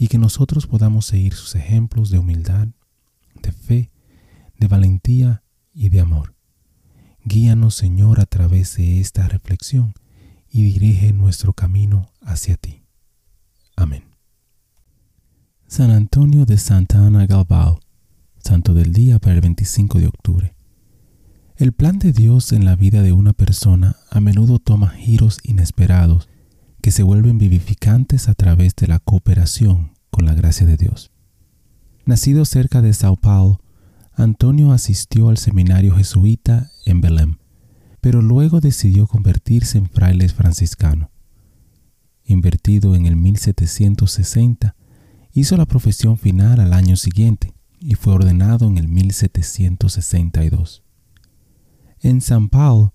[0.00, 2.68] y que nosotros podamos seguir sus ejemplos de humildad,
[3.42, 3.90] de fe,
[4.58, 5.42] de valentía
[5.74, 6.34] y de amor.
[7.22, 9.92] Guíanos, Señor, a través de esta reflexión
[10.48, 12.82] y dirige nuestro camino hacia ti.
[13.76, 14.04] Amén.
[15.66, 17.80] San Antonio de Santa Ana Galbao,
[18.42, 20.56] Santo del Día para el 25 de octubre.
[21.56, 26.30] El plan de Dios en la vida de una persona a menudo toma giros inesperados
[26.80, 31.10] que se vuelven vivificantes a través de la cooperación con la gracia de Dios.
[32.04, 33.60] Nacido cerca de Sao Paulo,
[34.12, 37.40] Antonio asistió al seminario jesuita en Belém
[38.00, 41.10] pero luego decidió convertirse en fraile franciscano.
[42.24, 44.76] Invertido en el 1760,
[45.32, 50.82] hizo la profesión final al año siguiente y fue ordenado en el 1762.
[52.00, 52.94] En San Paulo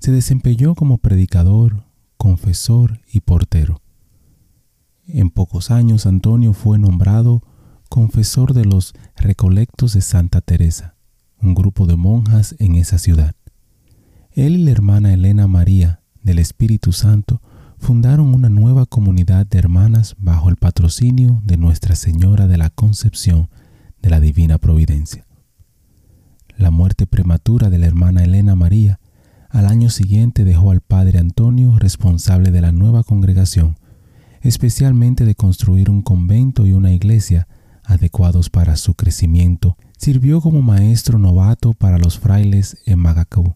[0.00, 1.84] se desempeñó como predicador,
[2.20, 3.80] confesor y portero.
[5.06, 7.40] En pocos años Antonio fue nombrado
[7.88, 10.96] confesor de los Recolectos de Santa Teresa,
[11.40, 13.34] un grupo de monjas en esa ciudad.
[14.32, 17.40] Él y la hermana Elena María del Espíritu Santo
[17.78, 23.48] fundaron una nueva comunidad de hermanas bajo el patrocinio de Nuestra Señora de la Concepción
[24.02, 25.26] de la Divina Providencia.
[26.58, 29.00] La muerte prematura de la hermana Elena María
[29.50, 33.76] al año siguiente dejó al padre Antonio responsable de la nueva congregación,
[34.40, 37.48] especialmente de construir un convento y una iglesia
[37.84, 39.76] adecuados para su crecimiento.
[39.98, 43.54] Sirvió como maestro novato para los frailes en Magacú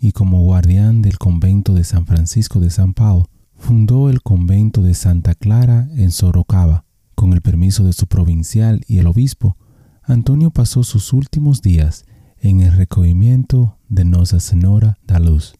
[0.00, 4.94] y como guardián del convento de San Francisco de San Pao, fundó el convento de
[4.94, 6.86] Santa Clara en Sorocaba.
[7.14, 9.58] Con el permiso de su provincial y el obispo,
[10.02, 12.06] Antonio pasó sus últimos días
[12.40, 15.54] en el recogimiento de Nosa Senora da Luz,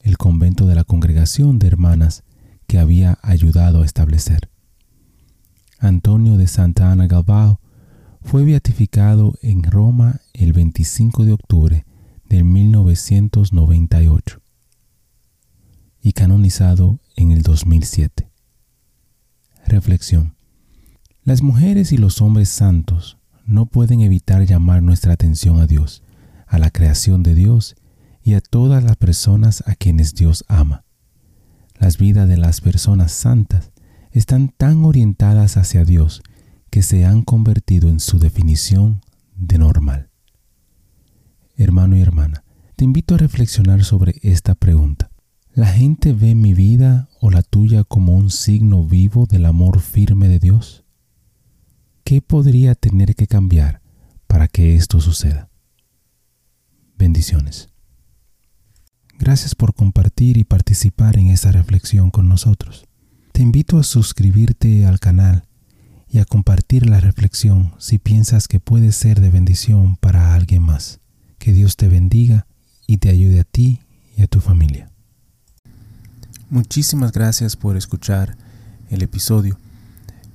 [0.00, 2.22] el convento de la congregación de hermanas
[2.66, 4.50] que había ayudado a establecer.
[5.78, 7.60] Antonio de Santa Ana Galbao
[8.22, 11.86] fue beatificado en Roma el 25 de octubre
[12.28, 14.42] de 1998
[16.02, 18.30] y canonizado en el 2007.
[19.66, 20.34] Reflexión.
[21.24, 23.15] Las mujeres y los hombres santos
[23.46, 26.02] no pueden evitar llamar nuestra atención a Dios,
[26.46, 27.76] a la creación de Dios
[28.22, 30.84] y a todas las personas a quienes Dios ama.
[31.78, 33.72] Las vidas de las personas santas
[34.10, 36.22] están tan orientadas hacia Dios
[36.70, 39.00] que se han convertido en su definición
[39.36, 40.10] de normal.
[41.56, 42.44] Hermano y hermana,
[42.76, 45.10] te invito a reflexionar sobre esta pregunta.
[45.54, 50.28] ¿La gente ve mi vida o la tuya como un signo vivo del amor firme
[50.28, 50.85] de Dios?
[52.06, 53.82] ¿Qué podría tener que cambiar
[54.28, 55.48] para que esto suceda?
[56.96, 57.68] Bendiciones.
[59.18, 62.86] Gracias por compartir y participar en esta reflexión con nosotros.
[63.32, 65.48] Te invito a suscribirte al canal
[66.08, 71.00] y a compartir la reflexión si piensas que puede ser de bendición para alguien más.
[71.38, 72.46] Que Dios te bendiga
[72.86, 73.80] y te ayude a ti
[74.16, 74.92] y a tu familia.
[76.50, 78.36] Muchísimas gracias por escuchar
[78.90, 79.58] el episodio.